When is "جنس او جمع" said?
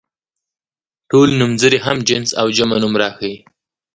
2.07-2.77